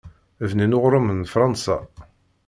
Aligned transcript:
Bnin 0.49 0.75
uɣṛum 0.77 1.07
n 1.19 1.29
Fṛansa. 1.33 1.77